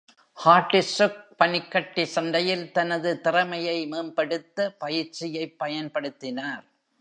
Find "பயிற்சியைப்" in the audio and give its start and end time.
4.79-5.55